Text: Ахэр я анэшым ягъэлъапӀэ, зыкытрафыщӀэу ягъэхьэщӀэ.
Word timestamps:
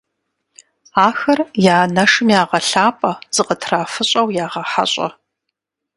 Ахэр 1.07 1.39
я 1.75 1.77
анэшым 1.85 2.27
ягъэлъапӀэ, 2.41 3.11
зыкытрафыщӀэу 3.35 4.29
ягъэхьэщӀэ. 4.43 5.07